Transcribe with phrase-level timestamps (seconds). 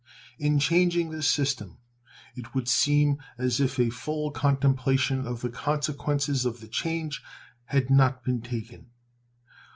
[0.39, 1.77] In changing the system
[2.35, 7.21] it would seem as if a full contemplation of the consequences of the change
[7.65, 8.87] had not been taken.